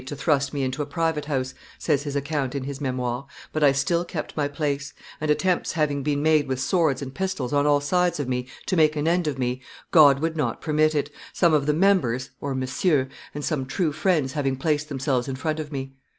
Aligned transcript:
to 0.03 0.15
thrust 0.15 0.51
me 0.51 0.63
into 0.63 0.81
a 0.81 0.85
private 0.87 1.25
house," 1.25 1.53
says 1.77 2.01
his 2.01 2.15
account 2.15 2.55
in 2.55 2.63
his 2.63 2.81
Memoires, 2.81 3.25
"but 3.53 3.63
I 3.63 3.71
still 3.71 4.03
kept 4.03 4.35
my 4.35 4.47
place; 4.47 4.95
and, 5.21 5.29
attempts 5.29 5.73
having 5.73 6.01
been 6.01 6.23
made 6.23 6.47
with 6.47 6.59
swords 6.59 7.03
and 7.03 7.13
pistols 7.13 7.53
on 7.53 7.67
all 7.67 7.79
sides 7.79 8.19
of 8.19 8.27
me 8.27 8.47
to 8.65 8.75
make 8.75 8.95
an 8.95 9.07
end 9.07 9.27
of 9.27 9.37
me, 9.37 9.61
God 9.91 10.17
would 10.17 10.35
not 10.35 10.59
permit 10.59 10.95
it, 10.95 11.11
some 11.33 11.53
of 11.53 11.67
the 11.67 11.73
members 11.75 12.31
(Messieurs) 12.41 13.09
and 13.35 13.45
some 13.45 13.67
true 13.67 13.91
friends 13.91 14.31
having 14.33 14.55
placed 14.55 14.89
themselves 14.89 15.27
in 15.27 15.35
front 15.35 15.59
of 15.59 15.71
me. 15.71 15.93